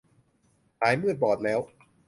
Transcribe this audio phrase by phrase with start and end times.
[0.79, 1.59] หายมืดบอดแล้ว